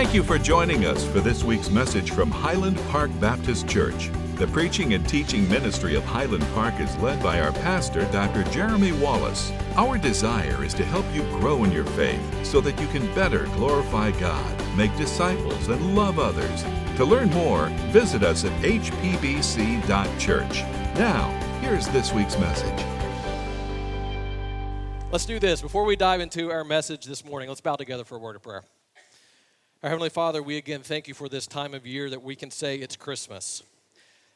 [0.00, 4.08] Thank you for joining us for this week's message from Highland Park Baptist Church.
[4.36, 8.44] The preaching and teaching ministry of Highland Park is led by our pastor, Dr.
[8.44, 9.52] Jeremy Wallace.
[9.76, 13.44] Our desire is to help you grow in your faith so that you can better
[13.56, 16.62] glorify God, make disciples, and love others.
[16.96, 20.62] To learn more, visit us at hpbc.church.
[20.98, 21.28] Now,
[21.60, 22.86] here's this week's message.
[25.12, 25.60] Let's do this.
[25.60, 28.42] Before we dive into our message this morning, let's bow together for a word of
[28.42, 28.64] prayer.
[29.82, 32.50] Our Heavenly Father, we again thank you for this time of year that we can
[32.50, 33.62] say it's Christmas.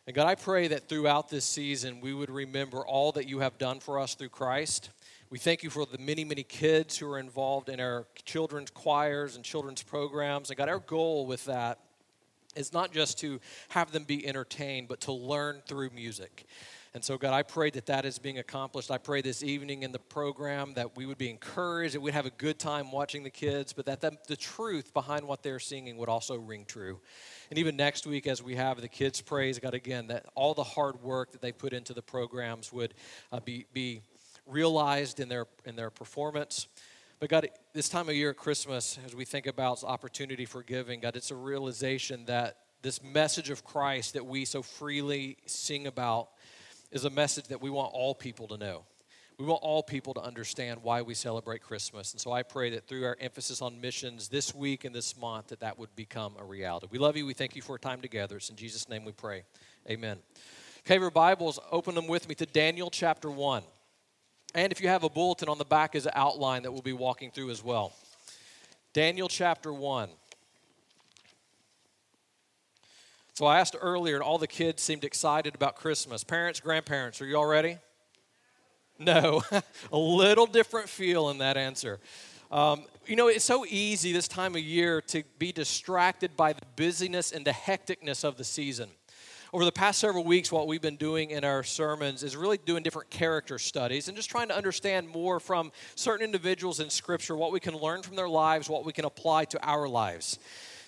[0.06, 3.58] And God, I pray that throughout this season we would remember all that you have
[3.58, 4.88] done for us through Christ.
[5.28, 9.36] We thank you for the many, many kids who are involved in our children's choirs
[9.36, 10.48] and children's programs.
[10.48, 11.78] And God, our goal with that
[12.56, 13.38] is not just to
[13.68, 16.46] have them be entertained, but to learn through music.
[16.94, 18.88] And so, God, I pray that that is being accomplished.
[18.88, 22.24] I pray this evening in the program that we would be encouraged, that we'd have
[22.24, 25.96] a good time watching the kids, but that the, the truth behind what they're singing
[25.96, 27.00] would also ring true.
[27.50, 30.62] And even next week, as we have the kids' praise, God, again, that all the
[30.62, 32.94] hard work that they put into the programs would
[33.32, 34.02] uh, be, be
[34.46, 36.68] realized in their, in their performance.
[37.18, 41.00] But God, this time of year at Christmas, as we think about opportunity for giving,
[41.00, 46.28] God, it's a realization that this message of Christ that we so freely sing about
[46.94, 48.84] is a message that we want all people to know.
[49.36, 52.12] We want all people to understand why we celebrate Christmas.
[52.12, 55.48] And so I pray that through our emphasis on missions this week and this month,
[55.48, 56.86] that that would become a reality.
[56.88, 57.26] We love you.
[57.26, 58.36] We thank you for a time together.
[58.36, 59.42] It's in Jesus' name we pray.
[59.90, 60.18] Amen.
[60.86, 63.64] Okay, your Bibles, open them with me to Daniel chapter 1.
[64.54, 66.92] And if you have a bulletin on the back is an outline that we'll be
[66.92, 67.92] walking through as well.
[68.92, 70.10] Daniel chapter 1.
[73.36, 76.22] So I asked earlier, and all the kids seemed excited about Christmas.
[76.22, 77.78] Parents, grandparents, are you all ready?
[78.96, 79.42] No,
[79.92, 81.98] a little different feel in that answer.
[82.52, 86.62] Um, you know, it's so easy this time of year to be distracted by the
[86.76, 88.88] busyness and the hecticness of the season.
[89.52, 92.84] Over the past several weeks, what we've been doing in our sermons is really doing
[92.84, 97.50] different character studies and just trying to understand more from certain individuals in Scripture what
[97.50, 100.38] we can learn from their lives, what we can apply to our lives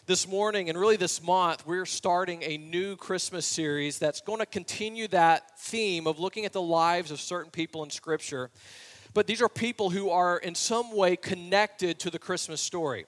[0.07, 4.47] this morning and really this month, we're starting a new Christmas series that's going to
[4.47, 8.51] continue that theme of looking at the lives of certain people in Scripture.
[9.15, 13.07] But these are people who are in some way connected to the Christmas story.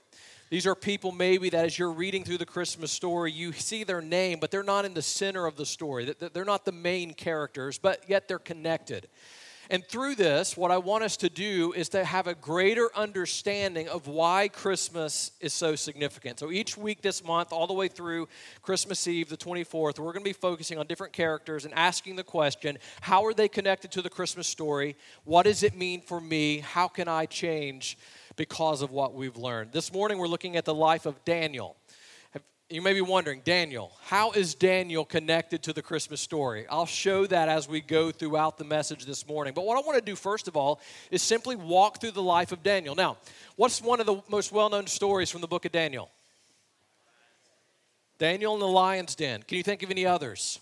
[0.51, 4.01] These are people maybe that as you're reading through the Christmas story, you see their
[4.01, 6.13] name, but they're not in the center of the story.
[6.33, 9.07] They're not the main characters, but yet they're connected.
[9.71, 13.87] And through this, what I want us to do is to have a greater understanding
[13.89, 16.39] of why Christmas is so significant.
[16.39, 18.29] So each week this month, all the way through
[18.63, 22.25] Christmas Eve, the 24th, we're going to be focusing on different characters and asking the
[22.25, 24.97] question how are they connected to the Christmas story?
[25.25, 26.61] What does it mean for me?
[26.61, 27.99] How can I change
[28.37, 29.73] because of what we've learned?
[29.73, 31.77] This morning, we're looking at the life of Daniel.
[32.71, 36.67] You may be wondering, Daniel, how is Daniel connected to the Christmas story?
[36.69, 39.55] I'll show that as we go throughout the message this morning.
[39.55, 40.79] But what I want to do first of all
[41.11, 42.95] is simply walk through the life of Daniel.
[42.95, 43.17] Now,
[43.57, 46.11] what's one of the most well known stories from the book of Daniel?
[48.19, 49.43] Daniel in the lion's den.
[49.45, 50.61] Can you think of any others?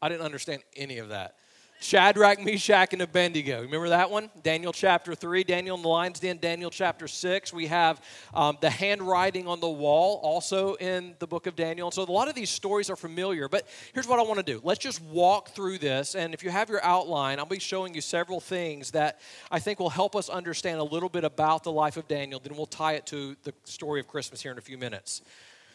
[0.00, 1.34] I didn't understand any of that.
[1.78, 3.60] Shadrach, Meshach, and Abednego.
[3.60, 4.30] Remember that one?
[4.42, 7.52] Daniel chapter 3, Daniel in the lion's den, Daniel chapter 6.
[7.52, 8.00] We have
[8.34, 11.88] um, the handwriting on the wall also in the book of Daniel.
[11.88, 14.52] And so a lot of these stories are familiar, but here's what I want to
[14.52, 14.60] do.
[14.64, 16.14] Let's just walk through this.
[16.14, 19.20] And if you have your outline, I'll be showing you several things that
[19.50, 22.40] I think will help us understand a little bit about the life of Daniel.
[22.40, 25.22] Then we'll tie it to the story of Christmas here in a few minutes.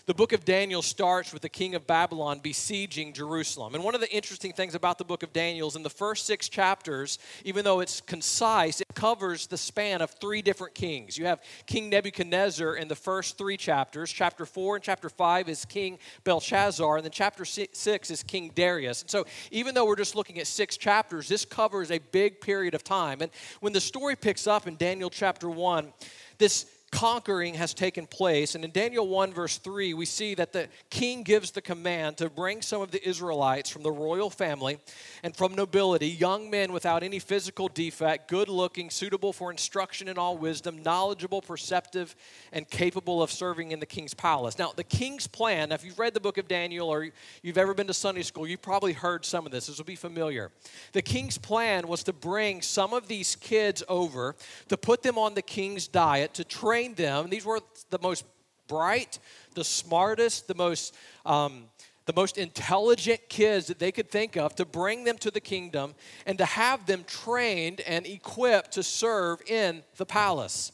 [0.07, 3.75] The book of Daniel starts with the king of Babylon besieging Jerusalem.
[3.75, 6.25] And one of the interesting things about the book of Daniel is in the first
[6.25, 11.17] six chapters, even though it's concise, it covers the span of three different kings.
[11.19, 14.12] You have King Nebuchadnezzar in the first three chapters.
[14.12, 19.01] Chapter four and chapter five is King Belshazzar, and then chapter six is King Darius.
[19.01, 22.74] And so, even though we're just looking at six chapters, this covers a big period
[22.74, 23.21] of time.
[23.21, 25.94] And when the story picks up in Daniel chapter one,
[26.39, 28.54] this conquering has taken place.
[28.54, 32.30] And in Daniel 1, verse 3, we see that the king gives the command to
[32.30, 34.78] bring some of the Israelites from the royal family
[35.24, 40.18] and from nobility, young men without any physical defect, good looking, suitable for instruction in
[40.18, 42.16] all wisdom, knowledgeable, perceptive,
[42.52, 44.60] and capable of serving in the king's palace.
[44.60, 47.08] Now, the king's plan, now if you've read the book of Daniel or
[47.42, 49.68] you've ever been to Sunday school, you've probably heard some of this.
[49.68, 50.52] This will be familiar.
[50.92, 54.36] The king's plan was to bring some of these kids over,
[54.68, 57.30] to put them on the king's diet, to train trained them.
[57.30, 58.25] These were the most
[58.68, 59.19] bright,
[59.54, 60.95] the smartest, the most
[61.25, 61.66] um,
[62.07, 65.94] the most intelligent kids that they could think of to bring them to the kingdom
[66.25, 70.72] and to have them trained and equipped to serve in the palace.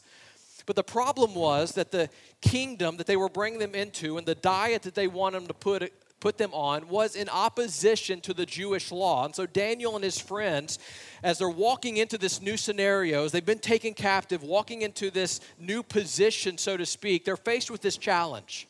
[0.64, 2.08] But the problem was that the
[2.40, 5.54] kingdom that they were bringing them into and the diet that they wanted them to
[5.54, 9.24] put put them on was in opposition to the Jewish law.
[9.24, 10.78] And so Daniel and his friends,
[11.22, 15.40] as they're walking into this new scenario, as they've been taken captive, walking into this
[15.58, 18.66] new position, so to speak, they're faced with this challenge.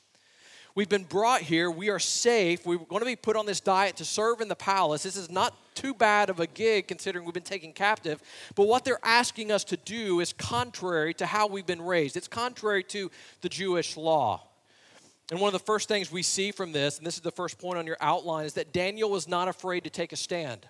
[0.74, 1.70] We've been brought here.
[1.70, 2.64] We are safe.
[2.64, 5.02] We're going to be put on this diet to serve in the palace.
[5.02, 8.22] This is not too bad of a gig considering we've been taken captive.
[8.54, 12.28] But what they're asking us to do is contrary to how we've been raised, it's
[12.28, 13.10] contrary to
[13.40, 14.47] the Jewish law.
[15.30, 17.58] And one of the first things we see from this, and this is the first
[17.58, 20.66] point on your outline, is that Daniel was not afraid to take a stand.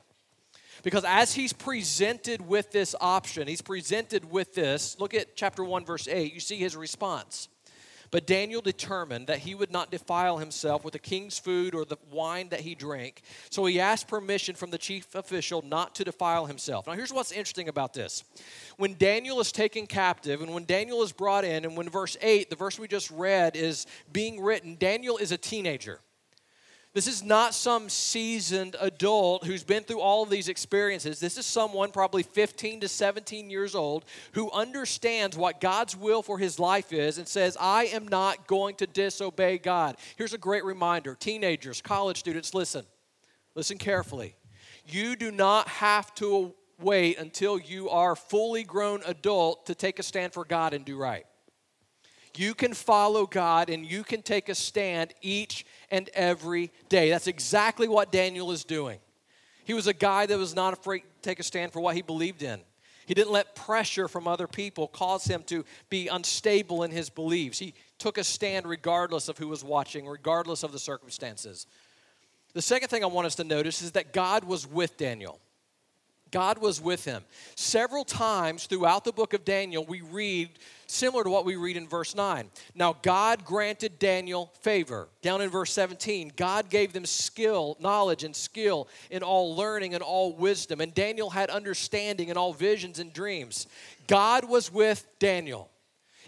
[0.83, 5.85] Because as he's presented with this option, he's presented with this, look at chapter 1,
[5.85, 7.49] verse 8, you see his response.
[8.11, 11.99] But Daniel determined that he would not defile himself with the king's food or the
[12.11, 13.23] wine that he drank.
[13.51, 16.87] So he asked permission from the chief official not to defile himself.
[16.87, 18.25] Now, here's what's interesting about this.
[18.77, 22.51] When Daniel is taken captive and when Daniel is brought in, and when verse 8,
[22.51, 26.01] the verse we just read, is being written, Daniel is a teenager.
[26.95, 31.21] This is not some seasoned adult who's been through all of these experiences.
[31.21, 36.39] This is someone probably 15 to 17 years old who understands what God's will for
[36.39, 39.97] his life is and says, I am not going to disobey God.
[40.17, 42.85] Here's a great reminder teenagers, college students, listen.
[43.55, 44.37] Listen carefully.
[44.87, 50.03] You do not have to wait until you are fully grown adult to take a
[50.03, 51.27] stand for God and do right.
[52.39, 57.11] You can follow God and you can take a stand each and every day.
[57.11, 59.01] That's exactly what Daniel is doing.
[59.65, 62.03] He was a guy that was not afraid to take a stand for what he
[62.03, 62.61] believed in.
[63.07, 67.59] He didn't let pressure from other people cause him to be unstable in his beliefs.
[67.59, 71.67] He took a stand regardless of who was watching, regardless of the circumstances.
[72.53, 75.41] The second thing I want us to notice is that God was with Daniel.
[76.31, 77.25] God was with him.
[77.55, 80.51] Several times throughout the book of Daniel, we read
[80.87, 82.51] similar to what we read in verse 9.
[82.75, 85.09] Now, God granted Daniel favor.
[85.23, 90.03] Down in verse 17, God gave them skill, knowledge, and skill in all learning and
[90.03, 90.81] all wisdom.
[90.81, 93.67] And Daniel had understanding in all visions and dreams.
[94.07, 95.71] God was with Daniel.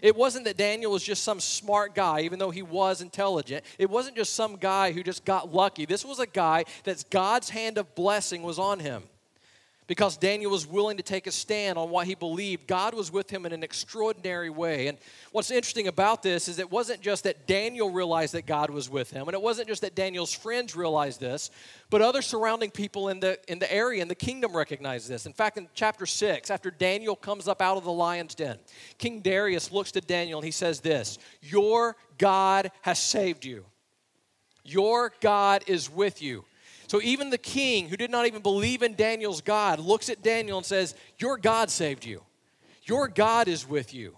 [0.01, 3.63] It wasn't that Daniel was just some smart guy, even though he was intelligent.
[3.77, 5.85] It wasn't just some guy who just got lucky.
[5.85, 9.03] This was a guy that God's hand of blessing was on him
[9.91, 12.65] because Daniel was willing to take a stand on what he believed.
[12.65, 14.87] God was with him in an extraordinary way.
[14.87, 14.97] And
[15.33, 19.11] what's interesting about this is it wasn't just that Daniel realized that God was with
[19.11, 21.51] him, and it wasn't just that Daniel's friends realized this,
[21.89, 25.25] but other surrounding people in the, in the area, in the kingdom, recognized this.
[25.25, 28.59] In fact, in chapter 6, after Daniel comes up out of the lion's den,
[28.97, 33.65] King Darius looks to Daniel and he says this Your God has saved you.
[34.63, 36.45] Your God is with you.
[36.91, 40.57] So even the king, who did not even believe in Daniel's God, looks at Daniel
[40.57, 42.21] and says, Your God saved you.
[42.83, 44.17] Your God is with you.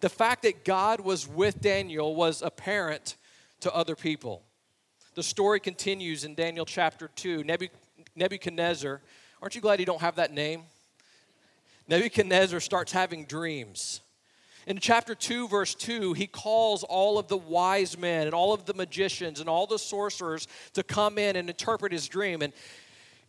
[0.00, 3.16] The fact that God was with Daniel was apparent
[3.60, 4.42] to other people.
[5.14, 7.44] The story continues in Daniel chapter 2.
[8.16, 9.00] Nebuchadnezzar,
[9.40, 10.64] aren't you glad you don't have that name?
[11.86, 14.00] Nebuchadnezzar starts having dreams.
[14.66, 18.66] In chapter 2, verse 2, he calls all of the wise men and all of
[18.66, 22.42] the magicians and all the sorcerers to come in and interpret his dream.
[22.42, 22.52] And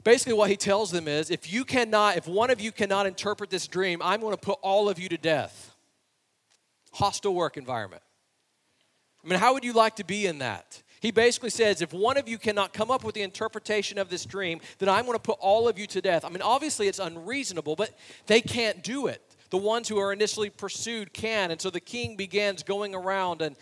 [0.04, 3.50] basically, what he tells them is if you cannot, if one of you cannot interpret
[3.50, 5.74] this dream, I'm going to put all of you to death.
[6.94, 8.04] Hostile work environment.
[9.24, 10.84] I mean, how would you like to be in that?
[11.00, 14.26] He basically says, if one of you cannot come up with the interpretation of this
[14.26, 16.26] dream, then I'm going to put all of you to death.
[16.26, 17.98] I mean, obviously it's unreasonable, but
[18.28, 21.52] they can't do it the ones who are initially pursued can.
[21.52, 23.56] And so the king begins going around and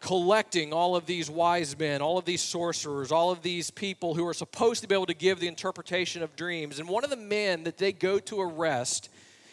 [0.00, 4.26] collecting all of these wise men, all of these sorcerers, all of these people who
[4.26, 6.78] are supposed to be able to give the interpretation of dreams.
[6.78, 9.10] And one of the men that they go to arrest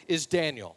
[0.07, 0.75] is Daniel.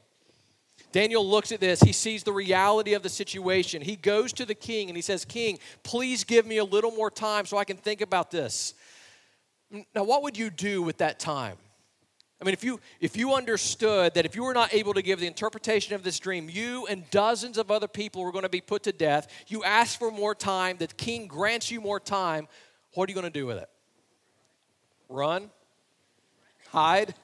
[0.93, 1.81] Daniel looks at this.
[1.81, 3.81] He sees the reality of the situation.
[3.81, 7.11] He goes to the king and he says, King, please give me a little more
[7.11, 8.75] time so I can think about this.
[9.95, 11.57] Now, what would you do with that time?
[12.43, 15.21] I mean, if you if you understood that if you were not able to give
[15.21, 18.61] the interpretation of this dream, you and dozens of other people were going to be
[18.61, 19.29] put to death.
[19.47, 22.49] You ask for more time, the king grants you more time.
[22.95, 23.71] What are you going to do with it?
[25.09, 25.51] Run?
[26.71, 27.15] Hide?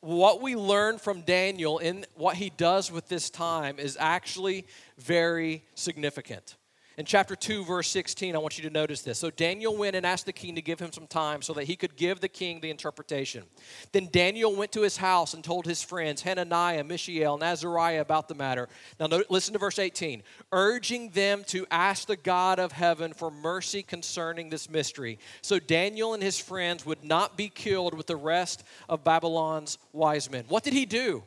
[0.00, 4.64] What we learn from Daniel in what he does with this time is actually
[4.96, 6.56] very significant.
[6.98, 9.20] In chapter 2, verse 16, I want you to notice this.
[9.20, 11.76] So Daniel went and asked the king to give him some time so that he
[11.76, 13.44] could give the king the interpretation.
[13.92, 18.26] Then Daniel went to his house and told his friends, Hananiah, Mishael, and Azariah, about
[18.26, 18.68] the matter.
[18.98, 20.24] Now, listen to verse 18.
[20.50, 26.14] Urging them to ask the God of heaven for mercy concerning this mystery, so Daniel
[26.14, 30.46] and his friends would not be killed with the rest of Babylon's wise men.
[30.48, 31.22] What did he do?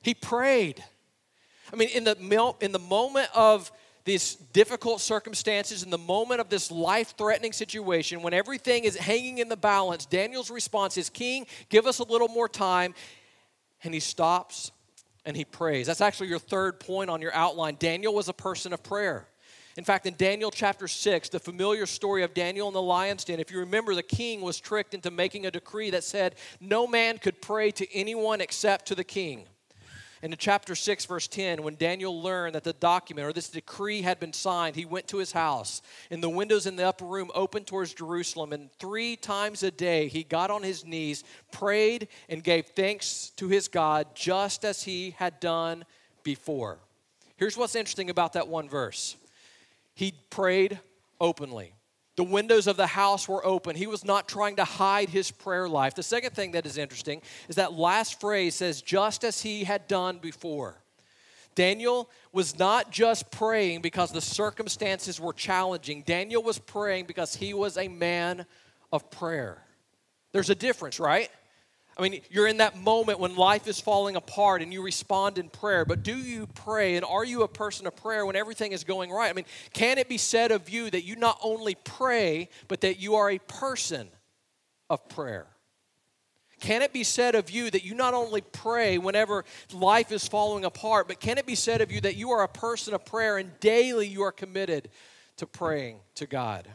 [0.00, 0.84] He prayed.
[1.72, 3.72] I mean, in the, in the moment of
[4.04, 9.38] these difficult circumstances, in the moment of this life threatening situation, when everything is hanging
[9.38, 12.94] in the balance, Daniel's response is King, give us a little more time.
[13.82, 14.72] And he stops
[15.24, 15.86] and he prays.
[15.86, 17.76] That's actually your third point on your outline.
[17.78, 19.26] Daniel was a person of prayer.
[19.76, 23.40] In fact, in Daniel chapter 6, the familiar story of Daniel in the lion's den,
[23.40, 27.18] if you remember, the king was tricked into making a decree that said no man
[27.18, 29.46] could pray to anyone except to the king.
[30.24, 34.00] And in chapter 6, verse 10, when Daniel learned that the document or this decree
[34.00, 37.30] had been signed, he went to his house, and the windows in the upper room
[37.34, 38.54] opened towards Jerusalem.
[38.54, 43.48] And three times a day he got on his knees, prayed, and gave thanks to
[43.48, 45.84] his God, just as he had done
[46.22, 46.78] before.
[47.36, 49.16] Here's what's interesting about that one verse
[49.94, 50.80] he prayed
[51.20, 51.74] openly.
[52.16, 53.74] The windows of the house were open.
[53.74, 55.94] He was not trying to hide his prayer life.
[55.94, 59.88] The second thing that is interesting is that last phrase says, just as he had
[59.88, 60.76] done before.
[61.54, 67.54] Daniel was not just praying because the circumstances were challenging, Daniel was praying because he
[67.54, 68.46] was a man
[68.92, 69.62] of prayer.
[70.32, 71.30] There's a difference, right?
[71.96, 75.48] I mean, you're in that moment when life is falling apart and you respond in
[75.48, 78.82] prayer, but do you pray and are you a person of prayer when everything is
[78.82, 79.30] going right?
[79.30, 82.98] I mean, can it be said of you that you not only pray, but that
[82.98, 84.08] you are a person
[84.90, 85.46] of prayer?
[86.60, 90.64] Can it be said of you that you not only pray whenever life is falling
[90.64, 93.38] apart, but can it be said of you that you are a person of prayer
[93.38, 94.88] and daily you are committed
[95.36, 96.66] to praying to God?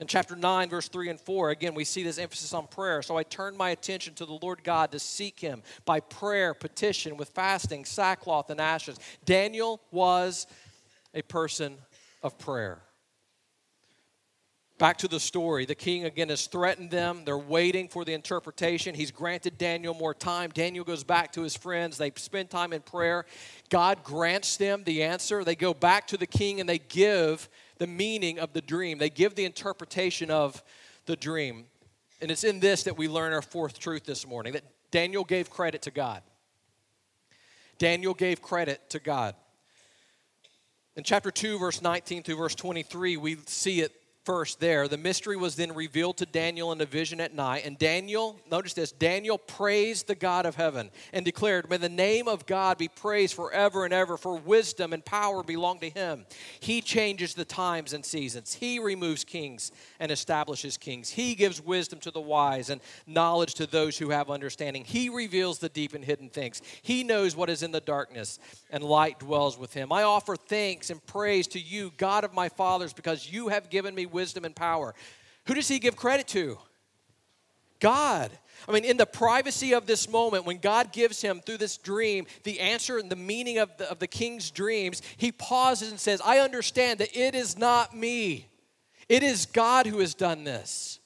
[0.00, 3.02] In chapter 9, verse 3 and 4, again, we see this emphasis on prayer.
[3.02, 7.16] So I turned my attention to the Lord God to seek him by prayer, petition,
[7.16, 8.98] with fasting, sackcloth, and ashes.
[9.24, 10.46] Daniel was
[11.14, 11.78] a person
[12.22, 12.80] of prayer.
[14.78, 15.66] Back to the story.
[15.66, 17.22] The king again has threatened them.
[17.24, 18.94] They're waiting for the interpretation.
[18.94, 20.50] He's granted Daniel more time.
[20.50, 21.98] Daniel goes back to his friends.
[21.98, 23.26] They spend time in prayer.
[23.70, 25.42] God grants them the answer.
[25.42, 27.48] They go back to the king and they give
[27.78, 28.98] the meaning of the dream.
[28.98, 30.62] They give the interpretation of
[31.06, 31.66] the dream.
[32.20, 35.50] And it's in this that we learn our fourth truth this morning that Daniel gave
[35.50, 36.22] credit to God.
[37.78, 39.34] Daniel gave credit to God.
[40.96, 43.92] In chapter 2, verse 19 through verse 23, we see it
[44.28, 44.86] first there.
[44.88, 47.64] The mystery was then revealed to Daniel in a vision at night.
[47.64, 52.28] And Daniel, notice this Daniel praised the God of heaven and declared, May the name
[52.28, 56.26] of God be praised forever and ever, for wisdom and power belong to him.
[56.60, 61.08] He changes the times and seasons, he removes kings and establishes kings.
[61.08, 64.84] He gives wisdom to the wise and knowledge to those who have understanding.
[64.84, 66.60] He reveals the deep and hidden things.
[66.82, 69.90] He knows what is in the darkness, and light dwells with him.
[69.90, 73.94] I offer thanks and praise to you, God of my fathers, because you have given
[73.94, 74.96] me wisdom wisdom and power.
[75.46, 76.58] Who does he give credit to?
[77.78, 78.32] God.
[78.68, 82.26] I mean, in the privacy of this moment, when God gives him through this dream
[82.42, 86.20] the answer and the meaning of the, of the king's dreams, he pauses and says,
[86.24, 88.48] I understand that it is not me,
[89.08, 90.98] it is God who has done this.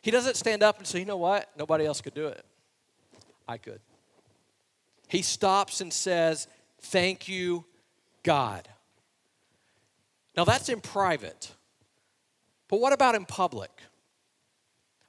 [0.00, 1.50] He doesn't stand up and say, You know what?
[1.58, 2.44] Nobody else could do it.
[3.46, 3.80] I could.
[5.08, 6.48] He stops and says,
[6.80, 7.66] Thank you,
[8.22, 8.68] God.
[10.36, 11.52] Now, that's in private.
[12.68, 13.70] But what about in public?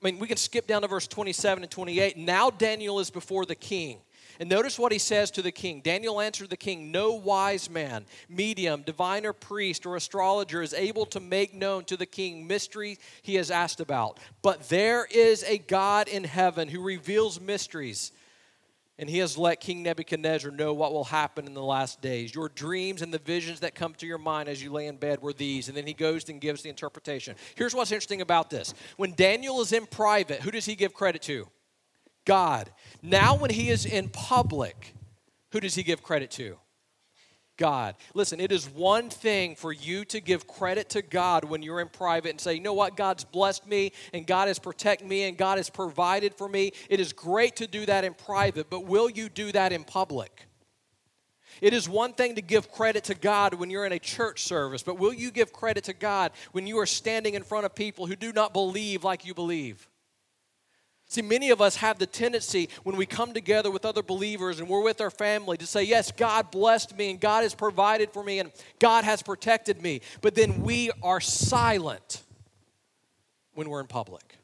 [0.01, 2.17] I mean, we can skip down to verse 27 and 28.
[2.17, 3.99] Now Daniel is before the king.
[4.39, 5.81] And notice what he says to the king.
[5.81, 11.19] Daniel answered the king No wise man, medium, diviner, priest, or astrologer is able to
[11.19, 14.19] make known to the king mystery he has asked about.
[14.41, 18.11] But there is a God in heaven who reveals mysteries
[18.97, 22.33] and he has let King Nebuchadnezzar know what will happen in the last days.
[22.33, 25.21] Your dreams and the visions that come to your mind as you lay in bed
[25.21, 25.67] were these.
[25.67, 27.35] And then he goes and gives the interpretation.
[27.55, 31.21] Here's what's interesting about this when Daniel is in private, who does he give credit
[31.23, 31.47] to?
[32.25, 32.71] God.
[33.01, 34.95] Now, when he is in public,
[35.51, 36.57] who does he give credit to?
[37.57, 37.95] God.
[38.13, 41.89] Listen, it is one thing for you to give credit to God when you're in
[41.89, 45.37] private and say, you know what, God's blessed me and God has protected me and
[45.37, 46.71] God has provided for me.
[46.89, 50.47] It is great to do that in private, but will you do that in public?
[51.61, 54.83] It is one thing to give credit to God when you're in a church service,
[54.83, 58.05] but will you give credit to God when you are standing in front of people
[58.07, 59.87] who do not believe like you believe?
[61.15, 64.67] See, many of us have the tendency when we come together with other believers and
[64.67, 68.21] we're with our family to say, Yes, God blessed me and God has provided for
[68.21, 70.01] me and God has protected me.
[70.19, 72.21] But then we are silent
[73.53, 74.37] when we're in public.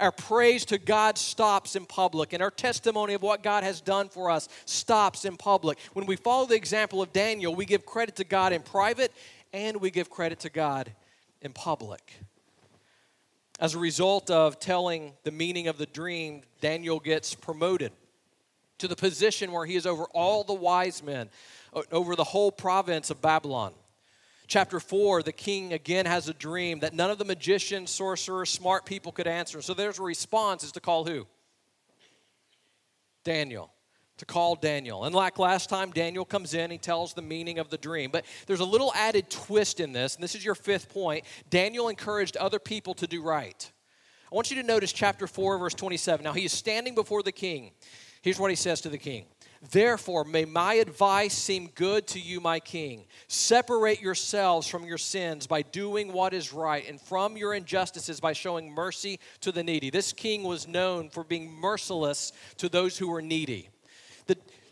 [0.00, 4.08] Our praise to God stops in public, and our testimony of what God has done
[4.08, 5.78] for us stops in public.
[5.92, 9.12] When we follow the example of Daniel, we give credit to God in private
[9.52, 10.90] and we give credit to God
[11.40, 12.14] in public.
[13.58, 17.92] As a result of telling the meaning of the dream, Daniel gets promoted.
[18.78, 21.30] to the position where he is over all the wise men,
[21.90, 23.72] over the whole province of Babylon.
[24.46, 28.84] Chapter 4, the king again has a dream that none of the magicians, sorcerers, smart
[28.86, 29.60] people could answer.
[29.60, 31.26] So there's a response is to call who?
[33.24, 33.72] Daniel.
[34.18, 35.04] To call Daniel.
[35.04, 38.10] And like last time, Daniel comes in, he tells the meaning of the dream.
[38.10, 41.24] But there's a little added twist in this, and this is your fifth point.
[41.50, 43.70] Daniel encouraged other people to do right.
[44.30, 46.24] I want you to notice chapter 4, verse 27.
[46.24, 47.72] Now he is standing before the king.
[48.22, 49.26] Here's what he says to the king
[49.70, 53.06] Therefore, may my advice seem good to you, my king.
[53.28, 58.32] Separate yourselves from your sins by doing what is right, and from your injustices by
[58.32, 59.90] showing mercy to the needy.
[59.90, 63.68] This king was known for being merciless to those who were needy.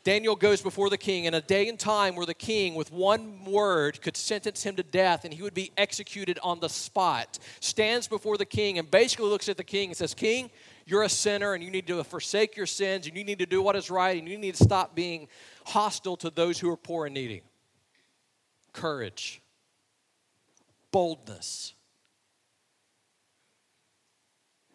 [0.05, 3.43] Daniel goes before the king in a day and time where the king, with one
[3.47, 7.39] word, could sentence him to death and he would be executed on the spot.
[7.61, 10.51] Stands before the king and basically looks at the king and says, King,
[10.85, 13.63] you're a sinner and you need to forsake your sins and you need to do
[13.63, 15.27] what is right and you need to stop being
[15.65, 17.43] hostile to those who are poor and needy.
[18.75, 19.41] Courage,
[20.91, 21.73] boldness.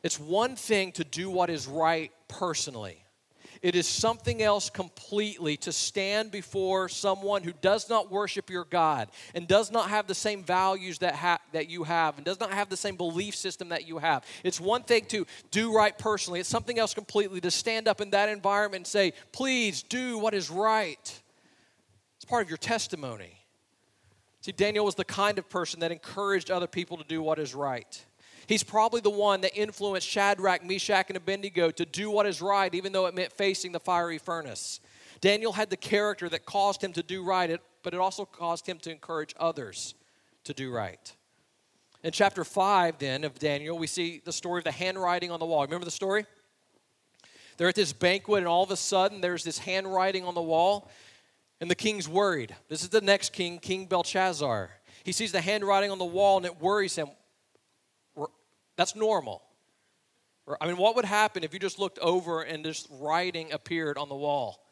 [0.02, 3.04] It's one thing to do what is right personally.
[3.62, 9.10] It is something else completely to stand before someone who does not worship your God
[9.36, 12.54] and does not have the same values that, ha- that you have and does not
[12.54, 14.24] have the same belief system that you have.
[14.46, 18.12] It's one thing to do right personally, it's something else completely to stand up in
[18.12, 21.22] that environment and say, please do what is right.
[22.16, 23.40] It's part of your testimony.
[24.42, 27.54] See, Daniel was the kind of person that encouraged other people to do what is
[27.54, 28.06] right.
[28.50, 32.74] He's probably the one that influenced Shadrach, Meshach, and Abednego to do what is right,
[32.74, 34.80] even though it meant facing the fiery furnace.
[35.22, 38.80] Daniel had the character that caused him to do right, but it also caused him
[38.80, 39.94] to encourage others
[40.46, 41.16] to do right.
[42.02, 45.46] In chapter 5, then, of Daniel, we see the story of the handwriting on the
[45.46, 45.62] wall.
[45.62, 46.26] Remember the story?
[47.58, 50.90] They're at this banquet, and all of a sudden, there's this handwriting on the wall,
[51.62, 52.56] and the king's worried.
[52.68, 54.72] This is the next king, King Belshazzar.
[55.04, 57.10] He sees the handwriting on the wall, and it worries him.
[58.80, 59.44] That's normal.
[60.62, 64.08] I mean, what would happen if you just looked over and this writing appeared on
[64.08, 64.66] the wall?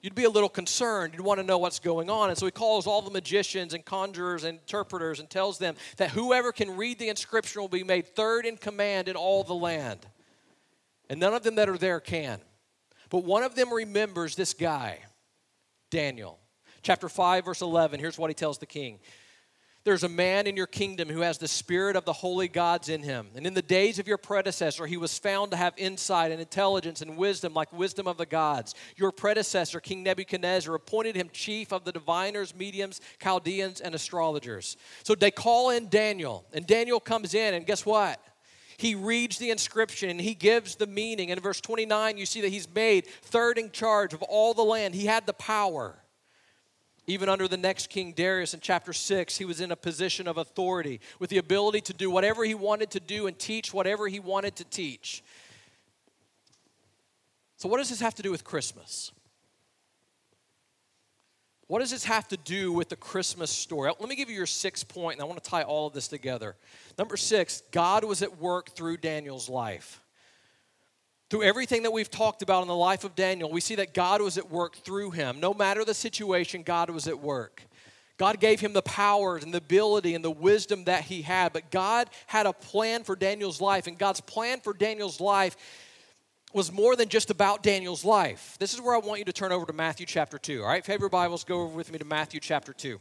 [0.00, 1.12] You'd be a little concerned.
[1.12, 2.30] You'd want to know what's going on.
[2.30, 6.12] And so he calls all the magicians and conjurers and interpreters and tells them that
[6.12, 10.06] whoever can read the inscription will be made third in command in all the land.
[11.10, 12.40] And none of them that are there can.
[13.10, 15.00] But one of them remembers this guy,
[15.90, 16.38] Daniel.
[16.80, 19.00] Chapter 5, verse 11, here's what he tells the king
[19.84, 23.02] there's a man in your kingdom who has the spirit of the holy gods in
[23.02, 23.28] him.
[23.36, 27.02] And in the days of your predecessor, he was found to have insight and intelligence
[27.02, 28.74] and wisdom like wisdom of the gods.
[28.96, 34.78] Your predecessor, King Nebuchadnezzar, appointed him chief of the diviners, mediums, Chaldeans, and astrologers.
[35.02, 38.20] So they call in Daniel, and Daniel comes in, and guess what?
[38.76, 41.30] He reads the inscription and he gives the meaning.
[41.30, 44.64] And in verse 29, you see that he's made third in charge of all the
[44.64, 44.96] land.
[44.96, 45.94] He had the power.
[47.06, 50.38] Even under the next king, Darius, in chapter 6, he was in a position of
[50.38, 54.20] authority with the ability to do whatever he wanted to do and teach whatever he
[54.20, 55.22] wanted to teach.
[57.56, 59.12] So, what does this have to do with Christmas?
[61.66, 63.90] What does this have to do with the Christmas story?
[63.98, 66.08] Let me give you your sixth point, and I want to tie all of this
[66.08, 66.56] together.
[66.98, 70.03] Number six, God was at work through Daniel's life.
[71.34, 74.22] Through everything that we've talked about in the life of Daniel, we see that God
[74.22, 75.40] was at work through him.
[75.40, 77.64] No matter the situation, God was at work.
[78.18, 81.72] God gave him the powers and the ability and the wisdom that he had, but
[81.72, 85.56] God had a plan for Daniel's life, and God's plan for Daniel's life
[86.52, 88.56] was more than just about Daniel's life.
[88.60, 90.62] This is where I want you to turn over to Matthew chapter 2.
[90.62, 93.00] All right, if you have your Bibles, go over with me to Matthew chapter 2.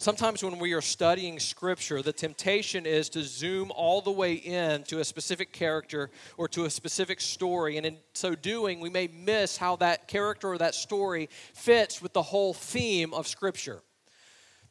[0.00, 4.82] Sometimes when we are studying scripture, the temptation is to zoom all the way in
[4.84, 6.08] to a specific character
[6.38, 7.76] or to a specific story.
[7.76, 12.14] And in so doing, we may miss how that character or that story fits with
[12.14, 13.82] the whole theme of scripture.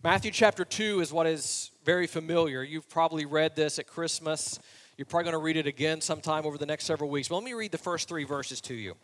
[0.02, 2.64] Matthew chapter 2 is what is very familiar.
[2.64, 4.60] You've probably read this at Christmas.
[4.98, 7.28] You're probably going to read it again sometime over the next several weeks.
[7.28, 8.96] But let me read the first three verses to you.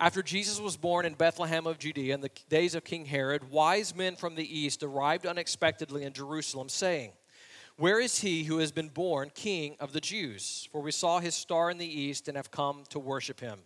[0.00, 3.96] After Jesus was born in Bethlehem of Judea in the days of King Herod, wise
[3.96, 7.10] men from the east arrived unexpectedly in Jerusalem, saying,
[7.76, 10.68] Where is he who has been born king of the Jews?
[10.70, 13.58] For we saw his star in the east and have come to worship him.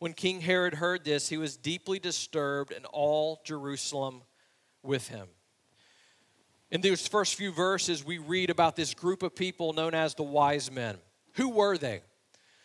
[0.00, 4.22] When King Herod heard this, he was deeply disturbed, and all Jerusalem
[4.82, 5.28] with him.
[6.72, 10.24] In these first few verses, we read about this group of people known as the
[10.24, 10.98] wise men.
[11.34, 12.00] Who were they?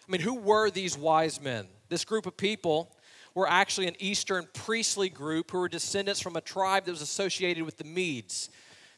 [0.08, 1.68] I mean, who were these wise men?
[1.90, 2.95] This group of people
[3.36, 7.64] were actually an Eastern priestly group who were descendants from a tribe that was associated
[7.64, 8.50] with the Medes.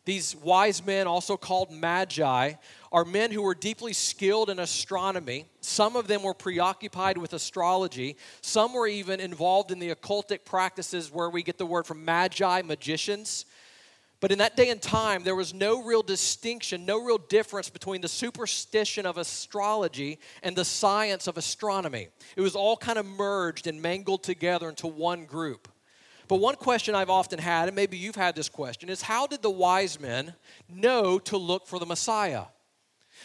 [0.05, 2.53] These wise men, also called magi,
[2.93, 5.47] are men who were deeply skilled in astronomy.
[5.59, 8.15] Some of them were preoccupied with astrology.
[8.39, 12.61] Some were even involved in the occultic practices where we get the word from magi,
[12.61, 13.45] magicians.
[14.19, 18.01] But in that day and time, there was no real distinction, no real difference between
[18.01, 22.07] the superstition of astrology and the science of astronomy.
[22.35, 25.67] It was all kind of merged and mangled together into one group.
[26.27, 29.41] But one question I've often had, and maybe you've had this question, is how did
[29.41, 30.33] the wise men
[30.67, 32.45] know to look for the Messiah?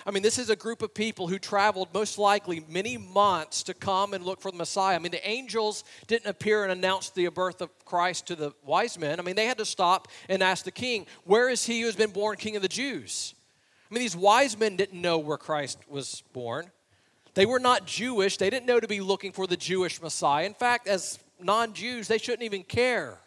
[0.07, 3.74] I mean, this is a group of people who traveled most likely many months to
[3.74, 4.96] come and look for the Messiah.
[4.96, 8.98] I mean, the angels didn't appear and announce the birth of Christ to the wise
[8.98, 9.20] men.
[9.20, 11.96] I mean, they had to stop and ask the king, Where is he who has
[11.96, 13.35] been born king of the Jews?
[13.90, 16.70] I mean, these wise men didn't know where Christ was born.
[17.35, 18.37] They were not Jewish.
[18.37, 20.44] They didn't know to be looking for the Jewish Messiah.
[20.44, 23.18] In fact, as non Jews, they shouldn't even care.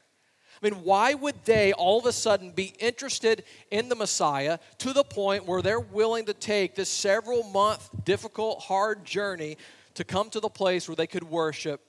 [0.61, 4.93] I mean, why would they all of a sudden be interested in the Messiah to
[4.93, 9.57] the point where they're willing to take this several month, difficult, hard journey
[9.95, 11.81] to come to the place where they could worship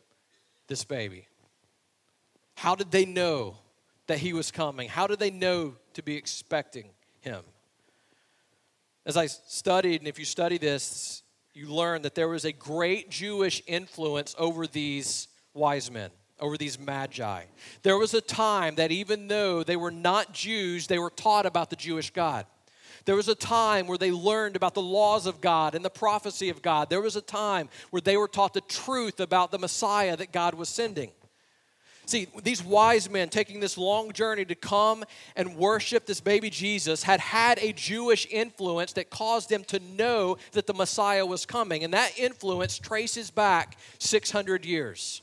[0.67, 1.29] this baby?
[2.57, 3.59] How did they know
[4.09, 4.89] that he was coming?
[4.89, 6.87] How did they know to be expecting
[7.21, 7.43] him?
[9.05, 11.23] As I studied, and if you study this,
[11.55, 16.79] you learn that there was a great Jewish influence over these wise men over these
[16.79, 17.45] magi.
[17.83, 21.71] There was a time that even though they were not Jews, they were taught about
[21.71, 22.47] the Jewish God.
[23.07, 26.49] There was a time where they learned about the laws of God and the prophecy
[26.49, 26.91] of God.
[26.91, 30.55] There was a time where they were taught the truth about the Messiah that God
[30.55, 31.13] was sending.
[32.07, 37.03] See, these wise men taking this long journey to come and worship this baby Jesus
[37.03, 41.83] had had a Jewish influence that caused them to know that the Messiah was coming.
[41.83, 45.23] And that influence traces back 600 years.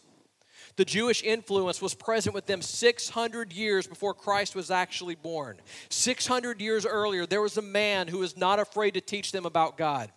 [0.75, 5.57] The Jewish influence was present with them 600 years before Christ was actually born.
[5.89, 9.77] 600 years earlier, there was a man who was not afraid to teach them about
[9.77, 10.11] God.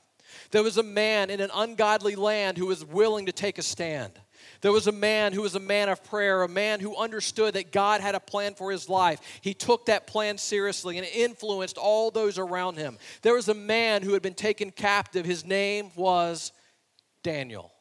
[0.50, 4.12] There was a man in an ungodly land who was willing to take a stand.
[4.60, 7.72] There was a man who was a man of prayer, a man who understood that
[7.72, 9.20] God had a plan for his life.
[9.40, 12.98] He took that plan seriously and influenced all those around him.
[13.22, 15.26] There was a man who had been taken captive.
[15.26, 16.52] His name was
[17.22, 17.72] Daniel.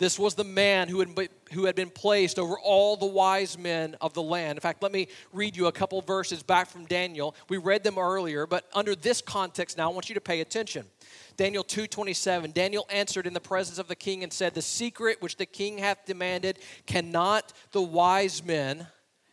[0.00, 3.98] This was the man who had, who had been placed over all the wise men
[4.00, 4.56] of the land.
[4.56, 7.34] In fact, let me read you a couple verses back from Daniel.
[7.50, 10.86] We read them earlier, but under this context now, I want you to pay attention.
[11.36, 15.36] Daniel 2:27 Daniel answered in the presence of the king and said the secret which
[15.36, 18.86] the king hath demanded cannot the wise men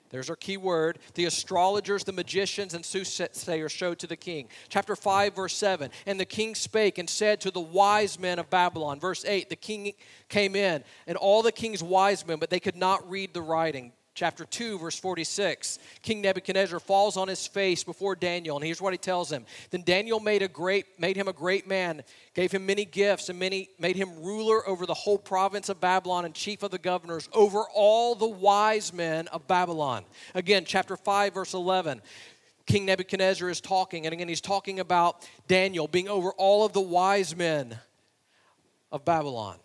[0.10, 1.00] there's our key word.
[1.16, 4.48] The astrologers, the magicians, and soothsayers showed to the king.
[4.70, 5.92] Chapter 5, verse 7.
[6.06, 9.00] And the king spake and said to the wise men of Babylon.
[9.00, 9.50] Verse 8.
[9.50, 9.94] The king
[10.30, 13.92] came in, and all the king's wise men, but they could not read the writing
[14.18, 18.92] chapter 2 verse 46 king nebuchadnezzar falls on his face before daniel and here's what
[18.92, 19.46] he tells him.
[19.70, 22.02] Then daniel made a great made him a great man
[22.34, 26.26] gave him many gifts and many made him ruler over the whole province of babylon
[26.26, 30.04] and chief of the governors over all the wise men of babylon.
[30.34, 32.02] Again chapter 5 verse 11
[32.66, 36.82] king nebuchadnezzar is talking and again he's talking about daniel being over all of the
[36.82, 37.78] wise men
[38.92, 39.60] of babylon.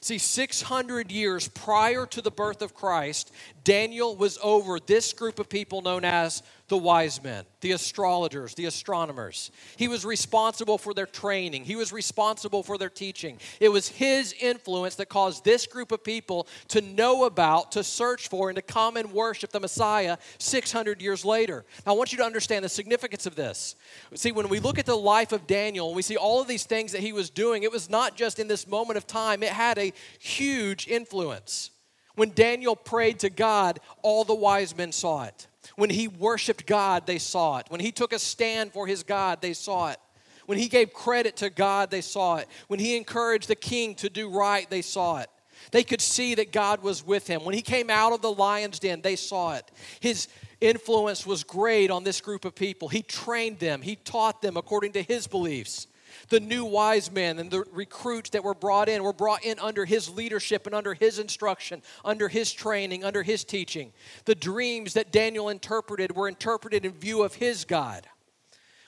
[0.00, 3.32] See, 600 years prior to the birth of Christ,
[3.68, 8.64] Daniel was over this group of people known as the wise men, the astrologers, the
[8.64, 9.50] astronomers.
[9.76, 13.38] He was responsible for their training, he was responsible for their teaching.
[13.60, 18.28] It was his influence that caused this group of people to know about, to search
[18.28, 21.66] for, and to come and worship the Messiah 600 years later.
[21.84, 23.76] Now, I want you to understand the significance of this.
[24.14, 26.92] See, when we look at the life of Daniel we see all of these things
[26.92, 29.76] that he was doing, it was not just in this moment of time, it had
[29.76, 31.70] a huge influence.
[32.18, 35.46] When Daniel prayed to God, all the wise men saw it.
[35.76, 37.66] When he worshiped God, they saw it.
[37.68, 39.98] When he took a stand for his God, they saw it.
[40.46, 42.48] When he gave credit to God, they saw it.
[42.66, 45.30] When he encouraged the king to do right, they saw it.
[45.70, 47.44] They could see that God was with him.
[47.44, 49.70] When he came out of the lion's den, they saw it.
[50.00, 50.26] His
[50.60, 52.88] influence was great on this group of people.
[52.88, 55.86] He trained them, he taught them according to his beliefs
[56.28, 59.84] the new wise men and the recruits that were brought in were brought in under
[59.84, 63.92] his leadership and under his instruction, under his training, under his teaching.
[64.24, 68.06] The dreams that Daniel interpreted were interpreted in view of his God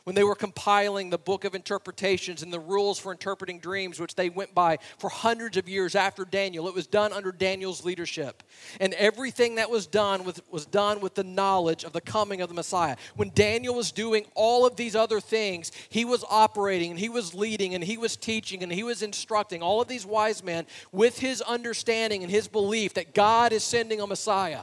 [0.05, 4.15] when they were compiling the book of interpretations and the rules for interpreting dreams, which
[4.15, 6.69] they went by for hundreds of years after Daniel.
[6.69, 8.43] It was done under Daniel's leadership.
[8.81, 12.49] And everything that was done with, was done with the knowledge of the coming of
[12.49, 12.97] the Messiah.
[13.17, 17.35] When Daniel was doing all of these other things, he was operating and he was
[17.35, 21.19] leading and he was teaching and he was instructing all of these wise men with
[21.19, 24.63] his understanding and his belief that God is sending a Messiah.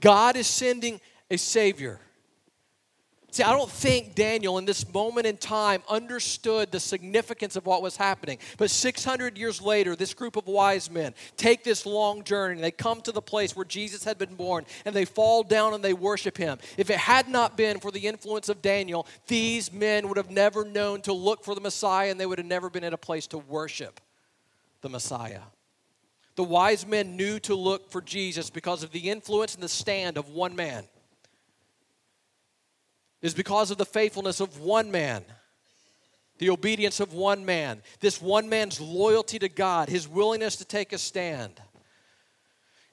[0.00, 2.00] God is sending a Savior.
[3.32, 7.80] See, I don't think Daniel in this moment in time understood the significance of what
[7.80, 8.36] was happening.
[8.58, 12.60] But 600 years later, this group of wise men take this long journey.
[12.60, 15.82] They come to the place where Jesus had been born and they fall down and
[15.82, 16.58] they worship him.
[16.76, 20.66] If it had not been for the influence of Daniel, these men would have never
[20.66, 23.26] known to look for the Messiah and they would have never been in a place
[23.28, 23.98] to worship
[24.82, 25.40] the Messiah.
[26.34, 30.18] The wise men knew to look for Jesus because of the influence and the stand
[30.18, 30.84] of one man
[33.22, 35.24] is because of the faithfulness of one man,
[36.38, 40.92] the obedience of one man, this one man's loyalty to God, his willingness to take
[40.92, 41.60] a stand.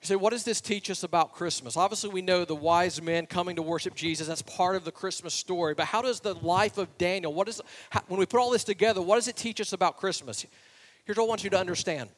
[0.01, 1.75] You say, what does this teach us about Christmas?
[1.75, 4.27] Obviously, we know the wise men coming to worship Jesus.
[4.27, 5.73] That's part of the Christmas story.
[5.73, 8.63] But how does the life of Daniel, what is, how, when we put all this
[8.63, 10.45] together, what does it teach us about Christmas?
[11.03, 12.09] Here's what I want you to understand.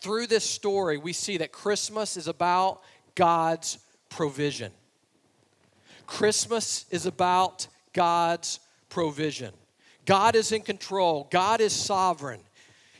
[0.00, 2.80] Through this story, we see that Christmas is about
[3.14, 4.72] God's provision.
[6.08, 9.52] Christmas is about God's provision.
[10.06, 12.40] God is in control, God is sovereign.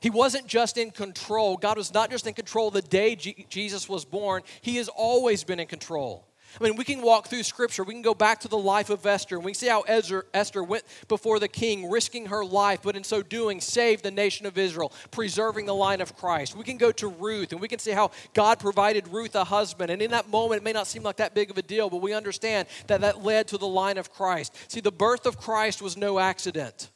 [0.00, 1.56] He wasn't just in control.
[1.56, 5.58] God was not just in control the day Jesus was born, He has always been
[5.58, 6.27] in control.
[6.60, 7.84] I mean, we can walk through scripture.
[7.84, 10.62] We can go back to the life of Esther, and we see how Esther, Esther
[10.62, 14.56] went before the king, risking her life, but in so doing, saved the nation of
[14.58, 16.56] Israel, preserving the line of Christ.
[16.56, 19.90] We can go to Ruth, and we can see how God provided Ruth a husband.
[19.90, 22.00] And in that moment, it may not seem like that big of a deal, but
[22.02, 24.54] we understand that that led to the line of Christ.
[24.68, 26.90] See, the birth of Christ was no accident.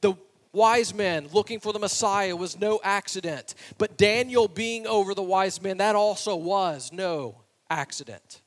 [0.00, 0.14] The
[0.52, 3.54] wise men looking for the Messiah was no accident.
[3.78, 7.36] But Daniel being over the wise men, that also was no
[7.70, 8.41] accident.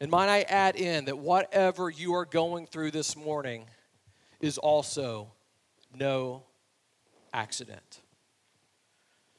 [0.00, 3.66] And might I add in that whatever you are going through this morning
[4.40, 5.32] is also
[5.94, 6.42] no
[7.32, 8.00] accident.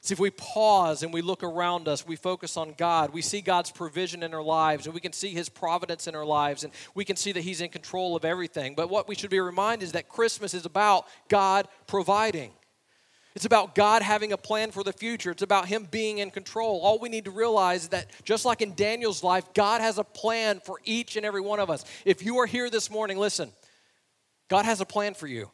[0.00, 3.40] See, if we pause and we look around us, we focus on God, we see
[3.40, 6.72] God's provision in our lives, and we can see His providence in our lives, and
[6.94, 8.76] we can see that He's in control of everything.
[8.76, 12.52] But what we should be reminded is that Christmas is about God providing.
[13.36, 15.30] It's about God having a plan for the future.
[15.30, 16.80] It's about Him being in control.
[16.80, 20.04] All we need to realize is that just like in Daniel's life, God has a
[20.04, 21.84] plan for each and every one of us.
[22.06, 23.52] If you are here this morning, listen,
[24.48, 25.50] God has a plan for you.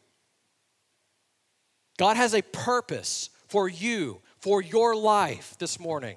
[1.97, 6.15] God has a purpose for you, for your life this morning.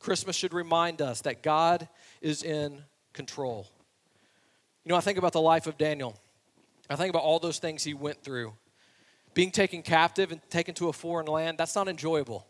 [0.00, 1.88] Christmas should remind us that God
[2.20, 3.68] is in control.
[4.84, 6.18] You know, I think about the life of Daniel.
[6.88, 8.54] I think about all those things he went through.
[9.34, 12.46] Being taken captive and taken to a foreign land, that's not enjoyable.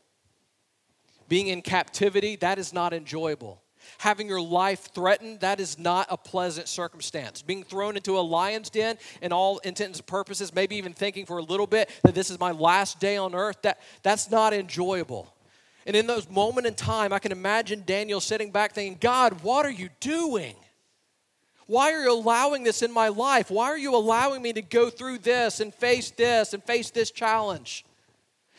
[1.29, 3.63] Being in captivity, that is not enjoyable.
[3.99, 7.43] Having your life threatened, that is not a pleasant circumstance.
[7.43, 11.39] Being thrown into a lion's den, in all intents and purposes, maybe even thinking for
[11.39, 15.33] a little bit that this is my last day on earth, that, that's not enjoyable.
[15.87, 19.65] And in those moment in time, I can imagine Daniel sitting back thinking, God, what
[19.65, 20.57] are you doing?
[21.71, 23.49] Why are you allowing this in my life?
[23.49, 27.13] Why are you allowing me to go through this and face this and face this
[27.13, 27.85] challenge?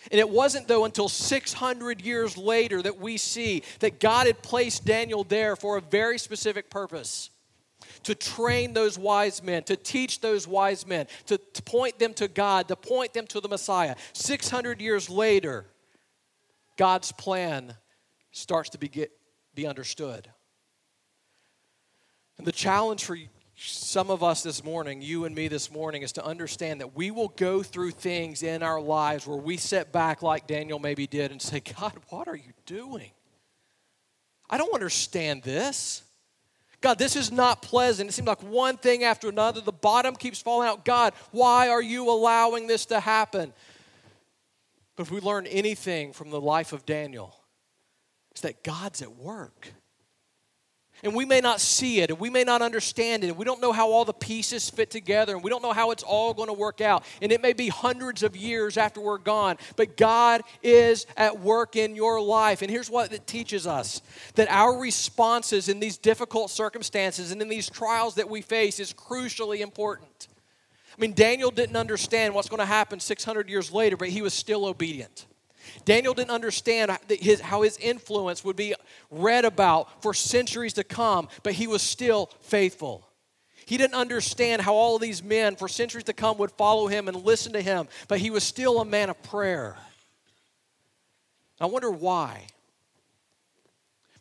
[0.10, 4.86] And it wasn't, though, until 600 years later that we see that God had placed
[4.86, 7.32] Daniel there for a very specific purpose
[8.04, 12.30] to train those wise men, to teach those wise men, to, to point them to
[12.30, 13.98] God, to point them to the Messiah.
[14.14, 15.66] 600 years later,
[16.78, 17.76] God's plan
[18.32, 19.12] starts to be, get,
[19.54, 20.30] be understood.
[22.42, 23.16] And the challenge for
[23.56, 27.12] some of us this morning, you and me this morning, is to understand that we
[27.12, 31.30] will go through things in our lives where we sit back like Daniel maybe did
[31.30, 33.12] and say, God, what are you doing?
[34.50, 36.02] I don't understand this.
[36.82, 38.10] God, this is not pleasant.
[38.10, 39.62] It seems like one thing after another.
[39.62, 40.84] The bottom keeps falling out.
[40.84, 43.54] God, why are you allowing this to happen?
[44.96, 47.36] But if we learn anything from the life of Daniel,
[48.32, 49.76] it's that God's at work
[51.04, 53.62] and we may not see it and we may not understand it and we don't
[53.62, 56.48] know how all the pieces fit together and we don't know how it's all going
[56.48, 57.04] to work out.
[57.22, 61.76] And it may be hundreds of years after we're gone but god is at work
[61.76, 62.62] in your life.
[62.62, 64.02] And here's what it teaches us
[64.36, 68.94] that our responses in these difficult circumstances and in these trials that we face is
[68.94, 70.28] crucially important.
[70.98, 74.34] I mean daniel didn't understand what's going to happen 600 years later but he was
[74.34, 75.26] still obedient
[75.86, 78.74] Daniel didn't understand his, how his influence would be
[79.10, 83.08] read about for centuries to come, but he was still faithful.
[83.66, 87.08] He didn't understand how all of these men for centuries to come would follow him
[87.08, 89.78] and listen to him, but he was still a man of prayer.
[91.60, 92.48] I wonder why.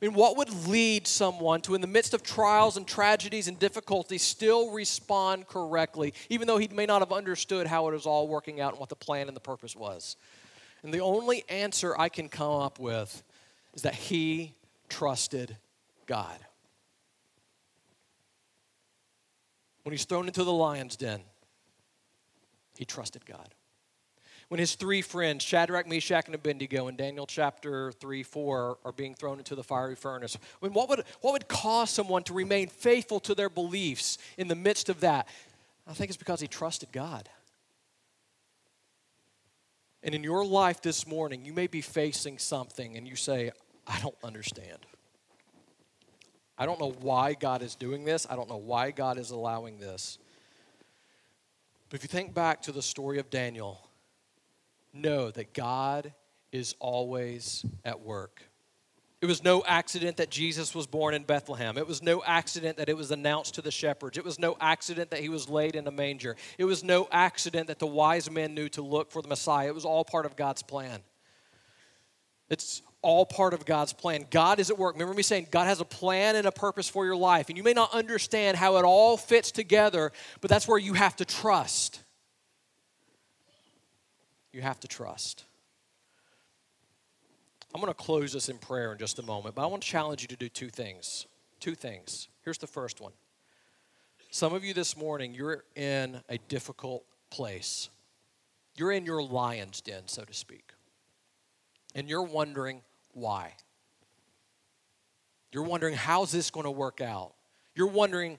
[0.00, 3.58] I mean, what would lead someone to, in the midst of trials and tragedies and
[3.58, 8.26] difficulties, still respond correctly, even though he may not have understood how it was all
[8.26, 10.16] working out and what the plan and the purpose was?
[10.82, 13.22] And the only answer I can come up with
[13.74, 14.54] is that he
[14.88, 15.56] trusted
[16.06, 16.38] God.
[19.82, 21.20] When he's thrown into the lion's den,
[22.76, 23.54] he trusted God.
[24.48, 29.14] When his three friends, Shadrach, Meshach, and Abednego, in Daniel chapter 3, 4, are being
[29.14, 33.20] thrown into the fiery furnace, when what, would, what would cause someone to remain faithful
[33.20, 35.28] to their beliefs in the midst of that?
[35.86, 37.28] I think it's because he trusted God.
[40.02, 43.52] And in your life this morning, you may be facing something and you say,
[43.86, 44.78] I don't understand.
[46.56, 48.26] I don't know why God is doing this.
[48.28, 50.18] I don't know why God is allowing this.
[51.88, 53.88] But if you think back to the story of Daniel,
[54.92, 56.12] know that God
[56.52, 58.42] is always at work.
[59.20, 61.76] It was no accident that Jesus was born in Bethlehem.
[61.76, 64.16] It was no accident that it was announced to the shepherds.
[64.16, 66.36] It was no accident that he was laid in a manger.
[66.56, 69.68] It was no accident that the wise men knew to look for the Messiah.
[69.68, 71.00] It was all part of God's plan.
[72.48, 74.24] It's all part of God's plan.
[74.30, 74.94] God is at work.
[74.94, 77.50] Remember me saying God has a plan and a purpose for your life.
[77.50, 81.16] And you may not understand how it all fits together, but that's where you have
[81.16, 82.00] to trust.
[84.52, 85.44] You have to trust.
[87.74, 89.88] I'm going to close this in prayer in just a moment, but I want to
[89.88, 91.26] challenge you to do two things.
[91.60, 92.28] Two things.
[92.42, 93.12] Here's the first one.
[94.30, 97.90] Some of you this morning, you're in a difficult place.
[98.76, 100.72] You're in your lion's den, so to speak.
[101.94, 103.54] And you're wondering why.
[105.52, 107.34] You're wondering, how's this going to work out?
[107.74, 108.38] You're wondering,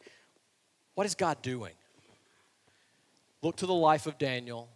[0.96, 1.74] what is God doing?
[3.42, 4.70] Look to the life of Daniel.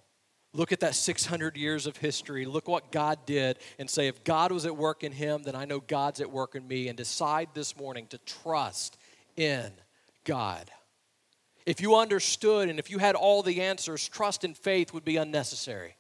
[0.55, 2.45] Look at that 600 years of history.
[2.45, 5.65] Look what God did and say, if God was at work in him, then I
[5.65, 6.87] know God's at work in me.
[6.87, 8.97] And decide this morning to trust
[9.35, 9.73] in
[10.23, 10.71] God.
[11.65, 15.17] If you understood and if you had all the answers, trust and faith would be
[15.17, 15.97] unnecessary.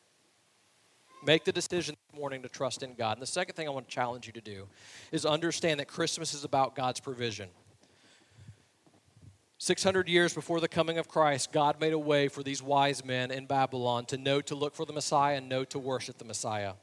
[1.25, 3.17] Make the decision this morning to trust in God.
[3.17, 4.67] And the second thing I want to challenge you to do
[5.11, 7.49] is understand that Christmas is about God's provision.
[9.65, 13.31] 600 years before the coming of Christ, God made a way for these wise men
[13.31, 16.73] in Babylon to know to look for the Messiah and know to worship the Messiah.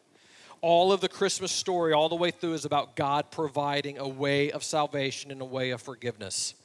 [0.62, 4.50] All of the Christmas story, all the way through, is about God providing a way
[4.50, 6.56] of salvation and a way of forgiveness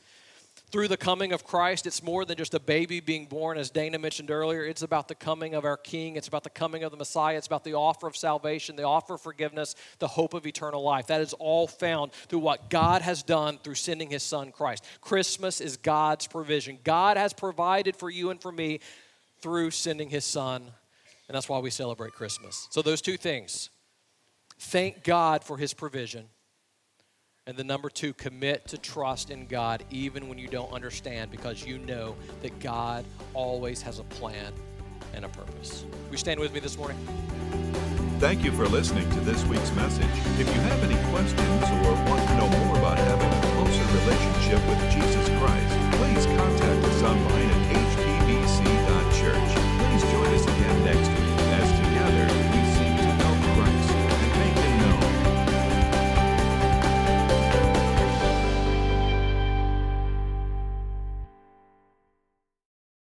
[0.69, 3.97] through the coming of Christ, it's more than just a baby being born, as Dana
[3.97, 4.65] mentioned earlier.
[4.65, 6.17] It's about the coming of our King.
[6.17, 7.37] It's about the coming of the Messiah.
[7.37, 11.07] It's about the offer of salvation, the offer of forgiveness, the hope of eternal life.
[11.07, 14.83] That is all found through what God has done through sending His Son Christ.
[14.99, 16.79] Christmas is God's provision.
[16.83, 18.81] God has provided for you and for me
[19.41, 22.67] through sending His Son, and that's why we celebrate Christmas.
[22.71, 23.69] So, those two things
[24.59, 26.25] thank God for His provision
[27.47, 31.65] and the number two, commit to trust in God even when you don't understand because
[31.65, 34.51] you know that God always has a plan
[35.13, 35.85] and a purpose.
[36.11, 36.97] We stand with me this morning?
[38.19, 40.03] Thank you for listening to this week's message.
[40.37, 44.59] If you have any questions or want to know more about having a closer relationship
[44.67, 47.86] with Jesus Christ, please contact us online at